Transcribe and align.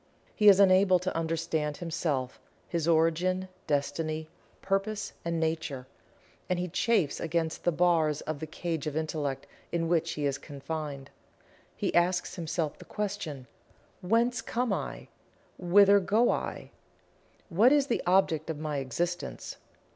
He 0.35 0.47
is 0.47 0.59
unable 0.59 0.97
to 0.97 1.15
understand 1.15 1.77
Himself 1.77 2.39
his 2.67 2.87
origin, 2.87 3.49
destiny, 3.67 4.27
purpose 4.59 5.13
and 5.23 5.39
nature 5.39 5.85
and 6.49 6.57
he 6.57 6.69
chafes 6.69 7.19
against 7.19 7.63
the 7.65 7.71
bars 7.71 8.21
of 8.21 8.39
the 8.39 8.47
cage 8.47 8.87
of 8.87 8.97
Intellect 8.97 9.45
in 9.71 9.87
which 9.87 10.13
he 10.13 10.25
is 10.25 10.39
confined. 10.39 11.11
He 11.75 11.93
asks 11.93 12.33
himself 12.35 12.79
the 12.79 12.85
question, 12.85 13.45
"Whence 14.01 14.41
come 14.41 14.73
I 14.73 15.07
Whither 15.59 15.99
go 15.99 16.31
I 16.31 16.71
What 17.49 17.71
is 17.71 17.85
the 17.85 18.01
object 18.07 18.49
of 18.49 18.57
my 18.57 18.77
Existence?" 18.77 19.57